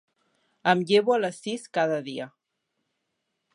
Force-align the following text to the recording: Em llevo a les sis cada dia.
Em 0.71 0.81
llevo 0.91 1.13
a 1.17 1.19
les 1.19 1.37
sis 1.45 1.69
cada 1.79 2.01
dia. 2.11 2.29